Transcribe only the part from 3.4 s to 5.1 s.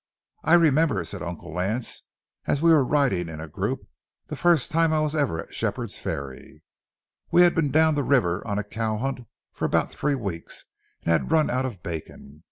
group, "the first time I